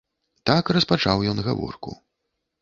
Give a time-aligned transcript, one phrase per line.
[0.49, 1.91] Так распачаў ён гаворку.